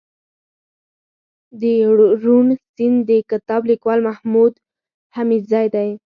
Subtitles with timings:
[1.61, 5.89] دروڼ سيند دکتاب ليکوال محمودحميدزى دئ